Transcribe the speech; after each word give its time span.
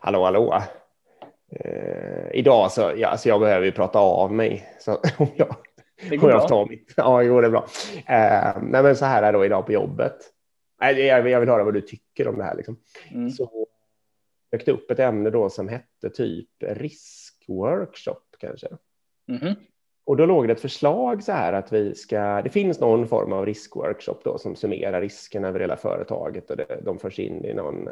hallå, 0.00 0.24
hallå. 0.24 0.62
Eh, 1.50 2.30
idag 2.32 2.72
så, 2.72 2.92
ja, 2.96 3.08
alltså 3.08 3.28
jag 3.28 3.40
behöver 3.40 3.66
ju 3.66 3.72
prata 3.72 3.98
av 3.98 4.32
mig. 4.32 4.68
Så 4.80 4.92
om 5.18 5.28
jag, 5.36 5.56
Det 6.08 6.16
går 6.16 6.30
jag 6.30 6.48
bra. 6.48 6.66
mitt, 6.66 6.94
ja, 6.96 7.22
jo, 7.22 7.40
det 7.40 7.46
är 7.46 7.50
bra. 7.50 7.66
Eh, 8.06 8.62
nej, 8.62 8.82
men 8.82 8.96
så 8.96 9.04
här 9.04 9.22
är 9.22 9.32
då 9.32 9.44
idag 9.44 9.66
på 9.66 9.72
jobbet. 9.72 10.16
Nej, 10.80 11.00
jag, 11.00 11.28
jag 11.28 11.40
vill 11.40 11.48
höra 11.48 11.64
vad 11.64 11.74
du 11.74 11.80
tycker 11.80 12.28
om 12.28 12.38
det 12.38 12.44
här. 12.44 12.54
Liksom. 12.54 12.78
Mm. 13.10 13.30
Så 13.30 13.66
dök 14.52 14.66
det 14.66 14.72
upp 14.72 14.90
ett 14.90 14.98
ämne 14.98 15.30
då 15.30 15.50
som 15.50 15.68
hette 15.68 16.10
typ 16.10 16.48
riskworkshop 16.60 18.36
kanske. 18.38 18.68
Mhm. 19.28 19.54
Och 20.06 20.16
då 20.16 20.26
låg 20.26 20.48
det 20.48 20.52
ett 20.52 20.60
förslag 20.60 21.22
så 21.22 21.32
här 21.32 21.52
att 21.52 21.72
vi 21.72 21.94
ska, 21.94 22.42
det 22.42 22.50
finns 22.50 22.80
någon 22.80 23.08
form 23.08 23.32
av 23.32 23.46
riskworkshop 23.46 24.24
då 24.24 24.38
som 24.38 24.56
summerar 24.56 25.00
riskerna 25.00 25.48
över 25.48 25.60
hela 25.60 25.76
företaget 25.76 26.50
och 26.50 26.56
det, 26.56 26.80
de 26.84 26.98
förs 26.98 27.18
in 27.18 27.44
i 27.44 27.54
någon 27.54 27.88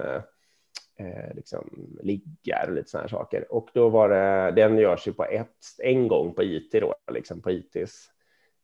eh, 0.96 1.34
liksom 1.34 1.88
liggar 2.02 2.66
och 2.68 2.74
lite 2.74 2.90
sådana 2.90 3.02
här 3.02 3.08
saker. 3.08 3.52
Och 3.52 3.68
då 3.72 3.88
var 3.88 4.08
det, 4.08 4.50
den 4.50 4.78
görs 4.78 5.08
ju 5.08 5.12
på 5.12 5.24
ett, 5.24 5.56
en 5.78 6.08
gång 6.08 6.34
på 6.34 6.42
IT 6.42 6.72
då, 6.72 6.94
liksom 7.12 7.42
på 7.42 7.50
ITs 7.50 8.10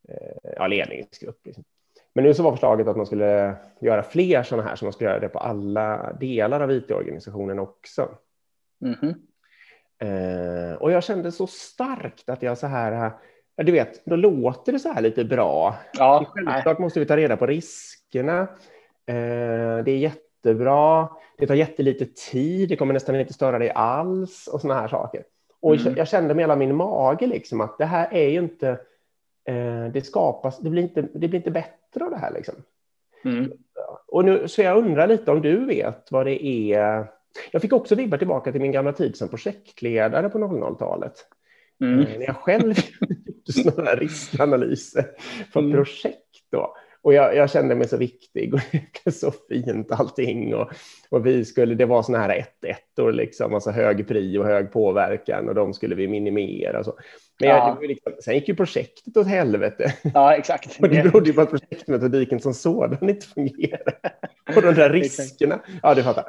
eh, 0.09 0.53
ja, 0.55 0.67
ledningsgrupp. 0.67 1.45
Liksom. 1.45 1.63
Men 2.13 2.23
nu 2.23 2.33
så 2.33 2.43
var 2.43 2.51
förslaget 2.51 2.87
att 2.87 2.97
man 2.97 3.05
skulle 3.05 3.55
göra 3.79 4.03
fler 4.03 4.43
sådana 4.43 4.69
här, 4.69 4.75
så 4.75 4.85
man 4.85 4.93
skulle 4.93 5.09
göra 5.09 5.19
det 5.19 5.29
på 5.29 5.39
alla 5.39 6.13
delar 6.13 6.61
av 6.61 6.71
IT-organisationen 6.71 7.59
också. 7.59 8.09
Mhm. 8.79 9.13
Eh, 9.99 10.73
och 10.73 10.91
jag 10.91 11.03
kände 11.03 11.31
så 11.31 11.47
starkt 11.47 12.29
att 12.29 12.41
jag 12.41 12.57
så 12.57 12.67
här, 12.67 13.11
du 13.55 13.71
vet, 13.71 14.05
då 14.05 14.15
låter 14.15 14.71
det 14.71 14.79
så 14.79 14.89
här 14.89 15.01
lite 15.01 15.25
bra. 15.25 15.75
Ja, 15.93 16.31
nej. 16.35 16.45
Självklart 16.45 16.79
måste 16.79 16.99
vi 16.99 17.05
ta 17.05 17.17
reda 17.17 17.37
på 17.37 17.45
riskerna. 17.45 18.41
Eh, 19.05 19.83
det 19.85 19.91
är 19.91 19.97
jättebra. 20.43 21.09
Det 21.37 21.47
tar 21.47 21.55
jättelite 21.55 22.05
tid. 22.31 22.69
Det 22.69 22.75
kommer 22.75 22.93
nästan 22.93 23.15
inte 23.15 23.33
störa 23.33 23.59
dig 23.59 23.71
alls 23.75 24.47
och 24.47 24.61
såna 24.61 24.73
här 24.73 24.87
saker. 24.87 25.23
Och 25.61 25.75
Mm. 25.75 25.93
jag 25.97 26.07
kände 26.07 26.33
med 26.33 26.43
hela 26.43 26.55
min 26.55 26.75
mage 26.75 27.27
liksom 27.27 27.61
att 27.61 27.77
det 27.77 27.85
här 27.85 28.07
är 28.13 28.29
ju 28.29 28.39
inte. 28.39 28.69
Eh, 29.47 29.85
det 29.93 30.05
skapas. 30.05 30.59
Det 30.59 30.69
blir 30.69 30.83
inte. 30.83 31.01
Det 31.01 31.27
blir 31.27 31.35
inte 31.35 31.51
bättre 31.51 32.05
av 32.05 32.09
det 32.11 32.17
här 32.17 32.33
liksom. 32.33 32.55
Mm. 33.25 33.51
Och 34.07 34.25
nu 34.25 34.47
så 34.47 34.61
jag 34.61 34.77
undrar 34.77 35.07
lite 35.07 35.31
om 35.31 35.41
du 35.41 35.65
vet 35.65 36.11
vad 36.11 36.25
det 36.25 36.45
är. 36.45 37.05
Jag 37.51 37.61
fick 37.61 37.73
också 37.73 37.95
vibbar 37.95 38.17
tillbaka 38.17 38.51
till 38.51 38.61
min 38.61 38.71
gamla 38.71 38.93
tid 38.93 39.15
som 39.17 39.29
projektledare 39.29 40.29
på 40.29 40.37
00-talet. 40.37 41.13
Mm. 41.81 41.99
Eh, 41.99 42.19
När 42.19 42.25
jag 42.25 42.35
själv 42.35 42.63
gjorde 43.01 43.53
sådana 43.63 43.89
här 43.89 43.97
riskanalyser 43.97 45.05
för 45.53 45.59
Mm. 45.59 45.71
projekt 45.71 46.35
då. 46.51 46.75
Och 47.03 47.13
jag, 47.13 47.35
jag 47.35 47.49
kände 47.49 47.75
mig 47.75 47.87
så 47.87 47.97
viktig 47.97 48.53
och 48.53 48.59
det 49.05 49.11
så 49.11 49.31
fint 49.49 49.91
allting. 49.91 50.55
Och, 50.55 50.71
och 51.09 51.25
vi 51.25 51.45
skulle, 51.45 51.75
det 51.75 51.85
var 51.85 52.03
sådana 52.03 52.23
här 52.23 52.37
ett 52.39 52.63
ettor 52.65 53.11
liksom, 53.11 53.53
alltså 53.53 53.71
hög 53.71 54.07
pri 54.07 54.37
och 54.37 54.45
hög 54.45 54.71
påverkan 54.71 55.49
och 55.49 55.55
de 55.55 55.73
skulle 55.73 55.95
vi 55.95 56.07
minimera. 56.07 56.83
Så. 56.83 56.93
Men 57.39 57.49
jag, 57.49 57.57
Ja. 57.57 57.77
ju 57.81 57.87
liksom, 57.87 58.13
sen 58.23 58.35
gick 58.35 58.47
ju 58.47 58.55
projektet 58.55 59.17
åt 59.17 59.27
helvete. 59.27 59.93
Ja, 60.13 60.35
exakt. 60.35 60.77
Och 60.81 60.89
det 60.89 61.03
berodde 61.03 61.27
ju 61.29 61.33
på 61.33 61.41
att 61.41 61.49
projektmetodiken 61.49 62.39
som 62.39 62.53
sådan 62.53 63.09
inte 63.09 63.27
fungerade. 63.27 63.93
Och 64.55 64.61
de 64.61 64.73
där 64.73 64.89
riskerna. 64.93 65.59
Ja, 65.83 65.93
du 65.95 66.03
fattar. 66.03 66.25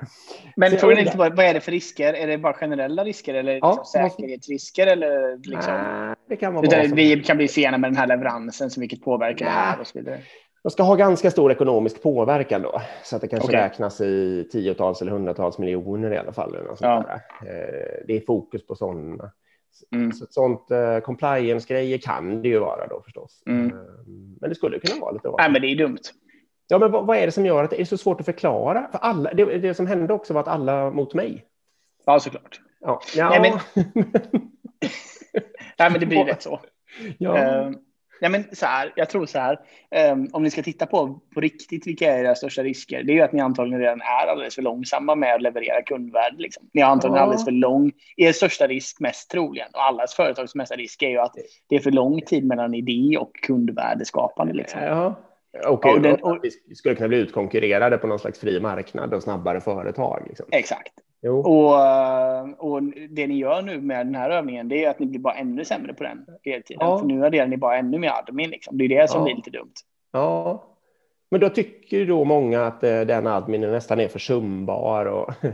Men 0.56 0.70
Så 0.70 0.74
jag 0.74 0.80
frågan 0.80 0.98
är 0.98 1.02
inte 1.02 1.16
bara, 1.16 1.30
vad 1.30 1.46
är 1.46 1.54
det 1.54 1.60
för 1.60 1.72
risker? 1.72 2.12
Är 2.14 2.26
det 2.26 2.38
bara 2.38 2.54
generella 2.54 3.04
risker 3.04 3.34
eller 3.34 3.52
Ja, 3.52 3.70
liksom 3.70 3.84
säkerhetsrisker? 4.10 4.86
Eller 4.86 5.36
liksom, 5.50 5.74
det 6.28 6.36
kan 6.36 6.54
vara 6.54 6.66
utan 6.66 6.96
vi 6.96 7.22
kan 7.22 7.36
bli 7.36 7.48
sena 7.48 7.78
med 7.78 7.90
den 7.90 7.96
här 7.96 8.06
leveransen, 8.06 8.70
så 8.70 8.80
vilket 8.80 9.02
påverkar 9.02 9.44
det 9.44 9.50
här 9.52 9.80
och 9.80 9.86
så 9.86 9.98
vidare. 9.98 10.20
De 10.64 10.70
ska 10.70 10.82
ha 10.82 10.94
ganska 10.94 11.30
stor 11.30 11.52
ekonomisk 11.52 12.02
påverkan 12.02 12.62
då, 12.62 12.82
så 13.04 13.16
att 13.16 13.22
det 13.22 13.28
kanske 13.28 13.48
Okej. 13.48 13.60
räknas 13.60 14.00
i 14.00 14.48
tiotals 14.52 15.02
eller 15.02 15.12
hundratals 15.12 15.58
miljoner 15.58 16.12
i 16.12 16.16
alla 16.18 16.32
fall. 16.32 16.54
Eller 16.54 16.64
något 16.68 16.80
Ja. 16.80 17.04
Eh, 17.40 18.04
Det 18.06 18.16
är 18.16 18.26
fokus 18.26 18.66
på 18.66 18.74
sådana. 18.74 19.30
Mm. 19.92 20.12
Så 20.12 20.26
sånt 20.30 20.70
eh, 20.70 20.98
compliance-grejer 20.98 21.98
kan 21.98 22.42
det 22.42 22.48
ju 22.48 22.58
vara 22.58 22.86
då 22.86 23.02
förstås. 23.02 23.42
Mm. 23.46 23.66
Eh, 23.66 23.72
Men 24.40 24.48
det 24.50 24.54
skulle 24.54 24.78
kunna 24.78 25.00
vara 25.00 25.12
lite 25.12 25.30
Nej, 25.38 25.50
men 25.50 25.62
det 25.62 25.68
är 25.68 25.76
dumt. 25.76 25.98
Ja, 26.68 26.78
men 26.78 26.90
vad, 26.92 27.06
vad 27.06 27.16
är 27.16 27.26
det 27.26 27.32
som 27.32 27.46
gör 27.46 27.64
att 27.64 27.70
det 27.70 27.80
är 27.80 27.84
så 27.84 27.96
svårt 27.98 28.20
att 28.20 28.26
förklara? 28.26 28.88
För 28.92 28.98
alla, 28.98 29.34
det, 29.34 29.44
det 29.44 29.74
som 29.74 29.86
hände 29.86 30.12
också 30.14 30.34
var 30.34 30.40
att 30.40 30.48
alla 30.48 30.90
mot 30.90 31.14
mig. 31.14 31.44
Ja, 32.06 32.20
såklart. 32.20 32.60
Ja, 32.80 33.00
ja, 33.16 33.28
Nej, 33.40 33.52
Nej, 35.78 35.90
men 35.90 36.00
det 36.00 36.06
blir 36.06 36.24
rätt 36.24 36.42
så. 36.42 36.60
ja. 37.18 37.38
Eh, 37.38 37.70
nej, 38.30 38.30
men 38.30 38.56
så 38.56 38.66
här, 38.66 38.92
jag 38.96 39.10
tror 39.10 39.26
så 39.26 39.38
här, 39.38 39.58
eh, 39.90 40.16
om 40.32 40.42
ni 40.42 40.50
ska 40.50 40.62
titta 40.62 40.86
på 40.86 41.20
på 41.34 41.40
riktigt 41.40 41.86
vilka 41.86 42.12
är 42.12 42.24
era 42.24 42.34
största 42.34 42.62
risker, 42.62 43.02
det 43.02 43.12
är 43.12 43.14
ju 43.14 43.20
att 43.20 43.32
ni 43.32 43.40
antagligen 43.40 43.80
redan 43.80 44.00
är 44.00 44.26
alldeles 44.26 44.54
för 44.54 44.62
långsamma 44.62 45.14
med 45.14 45.34
att 45.34 45.42
leverera 45.42 45.82
kundvärde. 45.82 46.36
Liksom. 46.38 46.68
Ni 46.72 46.80
har 46.80 46.90
antagligen 46.90 47.16
Ja. 47.16 47.22
alldeles 47.22 47.44
för 47.44 47.52
lång, 47.52 47.92
er 48.16 48.32
största 48.32 48.66
risk 48.66 49.00
mest 49.00 49.30
troligen, 49.30 49.68
och 49.72 49.82
allas 49.84 50.14
företags 50.14 50.50
största 50.50 50.74
risk 50.74 51.02
är 51.02 51.08
ju 51.08 51.18
att 51.18 51.34
det 51.68 51.76
är 51.76 51.80
för 51.80 51.90
lång 51.90 52.20
tid 52.20 52.44
mellan 52.44 52.74
idé 52.74 53.16
och 53.18 53.34
kundvärdeskapande. 53.34 54.52
Liksom. 54.54 54.80
Ja. 54.82 55.14
Och, 55.68 55.80
Ja, 55.82 55.92
och 55.94 56.00
den- 56.00 56.22
och 56.22 56.38
vi 56.68 56.74
skulle 56.74 56.94
kunna 56.94 57.08
bli 57.08 57.18
utkonkurrerade 57.18 57.98
på 57.98 58.06
någon 58.06 58.18
slags 58.18 58.38
fri 58.40 58.60
marknad 58.60 59.14
och 59.14 59.22
snabbare 59.22 59.60
företag. 59.60 60.24
Liksom. 60.28 60.46
Exakt. 60.50 60.92
Jo. 61.26 61.38
Och, 61.40 61.80
eh, 61.86 62.50
och 62.58 62.82
det 63.10 63.26
ni 63.26 63.34
gör 63.38 63.62
nu 63.62 63.80
med 63.80 64.06
den 64.06 64.14
här 64.14 64.30
övningen, 64.30 64.68
det 64.68 64.84
är 64.84 64.90
att 64.90 64.98
ni 64.98 65.06
blir 65.06 65.20
bara 65.20 65.34
ännu 65.34 65.64
sämre 65.64 65.94
på 65.94 66.02
den 66.04 66.26
hela 66.42 66.62
tiden. 66.62 66.86
Ja. 66.86 66.98
För 66.98 67.06
nu 67.06 67.24
adderar 67.26 67.46
ni 67.46 67.56
bara 67.56 67.76
ännu 67.76 67.98
mer 67.98 68.10
admin. 68.10 68.50
Liksom. 68.50 68.78
Det 68.78 68.84
är 68.84 68.88
det 68.88 69.10
som 69.10 69.18
Ja. 69.20 69.24
blir 69.24 69.34
lite 69.34 69.50
dumt. 69.50 69.72
Ja, 70.12 70.64
men 71.30 71.40
då 71.40 71.48
tycker 71.48 72.06
då 72.06 72.24
många 72.24 72.66
att 72.66 72.84
eh, 72.84 73.00
den 73.00 73.26
adminen 73.26 73.72
nästan 73.72 74.00
är 74.00 74.08
försumbar. 74.08 75.06
Och, 75.06 75.28
eh, 75.44 75.52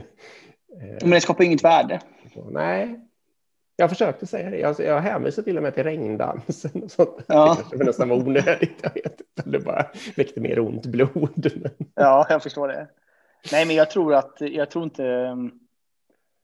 Men 1.02 1.10
det 1.10 1.20
skapar 1.20 1.44
inget 1.44 1.64
värde. 1.64 2.00
nej, 2.50 3.00
jag 3.76 3.88
försökte 3.90 4.26
säga 4.26 4.50
det. 4.50 4.58
Jag, 4.58 4.80
jag 4.80 5.00
hänvisar 5.00 5.42
till 5.42 5.56
och 5.56 5.62
med 5.62 5.74
till 5.74 5.84
regndansen. 5.84 6.82
Och 6.82 6.90
sånt. 6.90 7.24
Ja. 7.26 7.54
Det 7.58 7.62
kanske 7.70 7.84
nästan 7.86 8.08
var 8.08 8.16
onödigt. 8.16 8.78
Jag 8.82 8.94
vet 8.94 9.20
inte. 9.20 9.50
Det 9.50 9.58
bara 9.64 9.86
väckte 10.16 10.40
mer 10.40 10.58
ont 10.60 10.86
blod. 10.86 11.50
Ja, 11.94 12.26
jag 12.28 12.42
förstår 12.42 12.68
det. 12.68 12.86
Nej, 13.52 13.66
men 13.66 13.76
jag 13.76 13.90
tror 13.90 14.14
att 14.14 14.36
jag 14.40 14.70
tror 14.70 14.84
inte. 14.84 15.36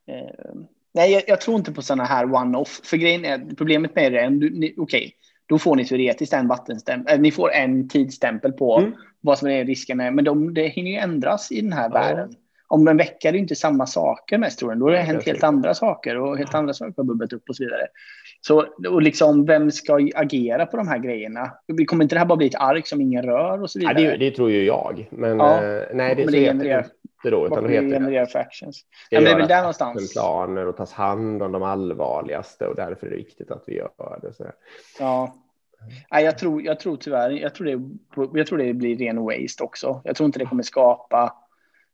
Eh, 0.08 0.54
nej, 0.94 1.12
jag, 1.12 1.22
jag 1.26 1.40
tror 1.40 1.56
inte 1.56 1.72
på 1.72 1.82
sådana 1.82 2.04
här 2.04 2.24
one-off. 2.26 2.80
För 2.84 2.96
grejen 2.96 3.24
är 3.24 3.54
problemet 3.56 3.94
med 3.96 4.12
det 4.12 4.18
är 4.18 4.72
okej, 4.80 5.12
då 5.48 5.58
får 5.58 5.76
ni 5.76 5.84
teoretiskt 5.84 6.32
en 6.32 6.48
vattenstämpel. 6.48 7.14
Äh, 7.14 7.20
ni 7.20 7.30
får 7.30 7.52
en 7.52 7.88
tidsstämpel 7.88 8.52
på 8.52 8.78
Mm. 8.78 8.92
vad 9.20 9.38
som 9.38 9.48
är 9.48 9.64
riskerna. 9.64 10.10
Men 10.10 10.24
de, 10.24 10.54
det 10.54 10.68
hinner 10.68 10.90
ju 10.90 10.96
ändras 10.96 11.52
i 11.52 11.60
den 11.60 11.72
här 11.72 11.88
Ja. 11.88 11.94
världen. 11.94 12.34
Om 12.68 12.88
en 12.88 12.96
vecka 12.96 13.28
är 13.28 13.32
det 13.32 13.38
inte 13.38 13.54
samma 13.54 13.86
saker 13.86 14.38
mest 14.38 14.62
jag. 14.62 14.78
Då 14.78 14.84
har 14.86 14.92
det 14.92 14.98
hänt 14.98 15.26
helt 15.26 15.44
andra 15.44 15.74
saker 15.74 16.16
och 16.16 16.38
helt 16.38 16.54
andra 16.54 16.74
saker 16.74 16.94
har 16.96 17.04
bubblat 17.04 17.32
upp 17.32 17.48
och 17.48 17.56
så 17.56 17.64
vidare. 17.64 17.86
Så 18.40 18.64
och 18.88 19.02
liksom, 19.02 19.46
vem 19.46 19.70
ska 19.70 20.08
agera 20.14 20.66
på 20.66 20.76
de 20.76 20.88
här 20.88 20.98
grejerna? 20.98 21.52
Kommer 21.86 22.04
inte 22.04 22.14
det 22.14 22.18
här 22.18 22.26
bara 22.26 22.36
bli 22.36 22.46
ett 22.46 22.54
ark 22.54 22.86
som 22.86 23.00
ingen 23.00 23.22
rör 23.24 23.62
och 23.62 23.70
så 23.70 23.78
ja, 23.82 23.92
vidare? 23.96 24.16
det, 24.16 24.24
det 24.30 24.36
tror 24.36 24.50
ju 24.50 24.64
jag. 24.64 25.08
Men 25.10 25.38
Ja. 25.38 25.64
eh, 25.64 25.82
nej, 25.94 26.14
det, 26.14 26.24
Men 26.24 26.32
det 26.34 26.52
det 26.52 26.84
inte 27.18 27.36
då. 27.36 27.46
Utan 27.46 27.62
då 27.62 27.68
heter 27.68 28.00
det 28.00 28.26
för 28.26 28.38
actions? 28.38 28.76
ska 28.76 29.20
det 29.20 29.30
är 29.30 29.36
väl 29.36 29.48
där 29.48 29.60
någonstans. 29.60 30.12
planer 30.12 30.66
och 30.66 30.76
tas 30.76 30.92
hand 30.92 31.42
om 31.42 31.52
de 31.52 31.62
allvarligaste 31.62 32.66
och 32.66 32.76
därför 32.76 33.06
är 33.06 33.10
det 33.10 33.16
viktigt 33.16 33.50
att 33.50 33.64
vi 33.66 33.76
gör 33.76 34.18
det. 34.22 34.32
Så. 34.32 34.44
Ja. 34.98 35.34
Nej, 36.10 36.24
jag, 36.24 36.38
tror, 36.38 36.62
jag 36.62 36.80
tror 36.80 36.96
tyvärr, 36.96 37.30
jag 37.30 37.54
tror, 37.54 37.66
det, 37.66 38.38
jag 38.38 38.46
tror 38.46 38.58
det 38.58 38.74
blir 38.74 38.96
ren 38.96 39.24
waste 39.24 39.64
också. 39.64 40.00
Jag 40.04 40.16
tror 40.16 40.26
inte 40.26 40.38
det 40.38 40.46
kommer 40.46 40.62
skapa 40.62 41.34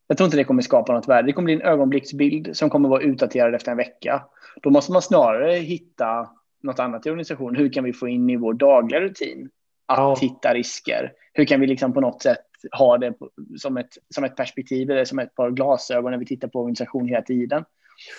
jag 0.06 0.16
tror 0.16 0.24
inte 0.24 0.36
det 0.36 0.44
kommer 0.44 0.62
skapa 0.62 0.92
något 0.92 1.08
värde. 1.08 1.28
Det 1.28 1.32
kommer 1.32 1.44
bli 1.44 1.54
en 1.54 1.62
ögonblicksbild 1.62 2.56
som 2.56 2.70
kommer 2.70 2.88
vara 2.88 3.02
utdaterad 3.02 3.54
efter 3.54 3.70
en 3.70 3.76
vecka. 3.76 4.22
Då 4.62 4.70
måste 4.70 4.92
man 4.92 5.02
snarare 5.02 5.52
hitta 5.52 6.30
något 6.62 6.78
annat 6.78 7.06
i 7.06 7.10
organisationen. 7.10 7.56
Hur 7.56 7.72
kan 7.72 7.84
vi 7.84 7.92
få 7.92 8.08
in 8.08 8.30
i 8.30 8.36
vår 8.36 8.54
dagliga 8.54 9.00
rutin 9.00 9.50
att 9.86 9.98
Ja. 9.98 10.16
hitta 10.20 10.54
risker? 10.54 11.12
Hur 11.32 11.44
kan 11.44 11.60
vi 11.60 11.66
liksom 11.66 11.92
på 11.92 12.00
något 12.00 12.22
sätt 12.22 12.38
ha 12.72 12.98
det 12.98 13.14
som 13.58 13.76
ett, 13.76 13.98
som 14.14 14.24
ett 14.24 14.36
perspektiv 14.36 14.90
eller 14.90 15.04
som 15.04 15.18
ett 15.18 15.34
par 15.34 15.50
glasögon 15.50 16.10
när 16.10 16.18
vi 16.18 16.26
tittar 16.26 16.48
på 16.48 16.60
organisationen 16.60 17.08
hela 17.08 17.22
tiden? 17.22 17.64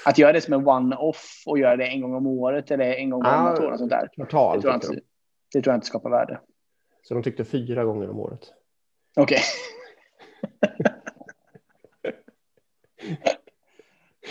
Att 0.06 0.18
göra 0.18 0.34
det 0.34 0.42
som 0.42 0.54
en 0.54 0.68
one-off 0.68 1.44
och 1.46 1.60
göra 1.60 1.76
det 1.76 1.86
en 1.86 2.02
gång 2.02 2.16
om 2.16 2.28
året 2.28 2.72
eller 2.72 2.94
en 2.94 3.10
gång 3.10 3.22
om 3.26 3.32
Ja, 3.32 3.66
år 3.66 3.72
och 3.72 3.78
sånt 3.78 3.92
där. 3.92 4.10
Kvartal, 4.16 4.56
Det 4.58 4.62
tror, 4.62 4.74
jag 4.74 4.78
inte, 4.78 5.02
det 5.54 5.62
tror 5.62 5.72
jag 5.72 5.78
inte 5.78 5.88
skapar 5.88 6.10
värde. 6.10 6.34
de. 6.34 6.40
Så 7.08 7.14
de 7.14 7.24
tyckte 7.24 7.46
fyra 7.46 7.84
gånger 7.84 8.10
om 8.10 8.20
året. 8.20 8.54
Okej. 9.16 9.40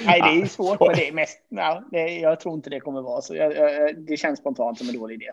Nej, 0.06 0.20
det 0.20 0.42
är 0.42 0.46
svårt, 0.46 0.80
men 0.80 0.94
det 0.96 1.08
är 1.08 1.12
mest... 1.12 1.44
Ja, 1.48 1.84
det, 1.90 2.18
jag 2.18 2.40
tror 2.40 2.54
inte 2.54 2.70
det 2.70 2.80
kommer 2.80 3.02
vara 3.02 3.20
så. 3.22 3.34
Jag, 3.36 3.56
jag, 3.56 3.98
det 4.00 4.16
känns 4.16 4.38
spontant 4.38 4.78
som 4.78 4.88
en 4.88 4.94
dålig 4.94 5.14
idé. 5.14 5.30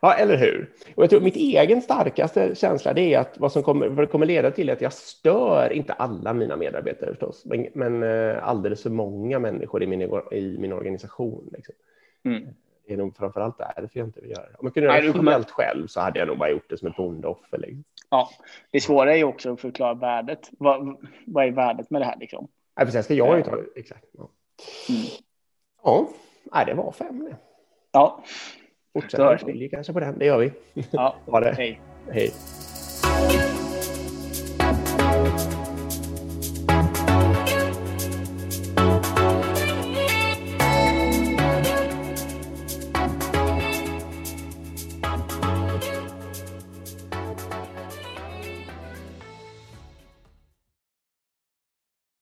Ja, 0.00 0.14
eller 0.14 0.36
hur? 0.36 0.70
Och 0.94 1.02
jag 1.02 1.10
tror 1.10 1.20
mitt 1.20 1.36
egen 1.36 1.82
starkaste 1.82 2.54
känsla 2.54 2.92
det 2.92 3.14
är 3.14 3.18
att 3.18 3.38
vad 3.38 3.52
som 3.52 3.62
kommer, 3.62 3.88
vad 3.88 3.98
det 3.98 4.06
kommer 4.06 4.26
leda 4.26 4.50
till 4.50 4.68
är 4.68 4.72
att 4.72 4.80
jag 4.80 4.92
stör, 4.92 5.72
inte 5.72 5.92
alla 5.92 6.32
mina 6.32 6.56
medarbetare 6.56 7.10
förstås, 7.10 7.44
men, 7.44 7.66
men 7.74 8.02
eh, 8.02 8.48
alldeles 8.48 8.82
för 8.82 8.90
många 8.90 9.38
människor 9.38 9.82
i 9.82 9.86
min, 9.86 10.02
i 10.32 10.56
min 10.58 10.72
organisation. 10.72 11.50
Liksom. 11.52 11.74
Mm. 12.24 12.48
Det 12.86 12.92
är 12.92 12.96
nog 12.96 13.16
framförallt 13.16 13.58
därför 13.58 13.90
jag 13.92 14.06
inte 14.06 14.20
vill 14.20 14.30
göra 14.30 14.42
det. 14.42 14.54
Om 14.58 14.66
jag 14.66 14.74
kunde 14.74 14.86
göra 14.88 15.00
det 15.00 15.12
kommer- 15.12 15.32
helt 15.32 15.50
själv 15.50 15.86
så 15.86 16.00
hade 16.00 16.18
jag 16.18 16.28
nog 16.28 16.38
bara 16.38 16.50
gjort 16.50 16.70
det 16.70 16.76
som 16.78 16.88
ett 16.88 16.96
bondeoffer. 16.96 17.58
Liksom. 17.58 17.84
Ja, 18.10 18.30
det 18.70 18.80
svåra 18.80 19.12
är 19.12 19.16
ju 19.16 19.24
också 19.24 19.52
att 19.52 19.60
förklara 19.60 19.94
värdet. 19.94 20.50
Vad, 20.58 20.96
vad 21.26 21.46
är 21.46 21.50
värdet 21.50 21.90
med 21.90 22.00
det 22.00 22.04
här? 22.04 22.16
Liksom? 22.20 22.48
Nej, 22.76 22.86
för 22.86 22.92
sen 22.92 23.02
ska 23.02 23.14
jag 23.14 23.36
ju 23.38 23.42
ta 23.44 23.56
Exakt. 23.76 24.04
Ja. 24.12 24.30
Mm. 24.88 26.06
Ja, 26.52 26.64
det 26.66 26.74
var 26.74 26.92
fem 26.92 27.24
det. 27.24 27.36
Ja. 27.92 28.24
Fortsätter 29.02 29.52
vi 29.52 29.68
kanske 29.68 29.92
på 29.92 30.00
den, 30.00 30.18
det 30.18 30.24
gör 30.26 30.38
vi. 30.38 30.52
Ja, 30.90 31.16
ha 31.26 31.40
det. 31.40 31.54
Hej. 31.54 31.80
Hej. 32.10 32.32